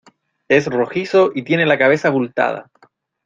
es 0.47 0.65
rojizo 0.65 1.29
y 1.35 1.43
tiene 1.43 1.63
la 1.67 1.77
cabeza 1.77 2.07
abultada 2.07 2.71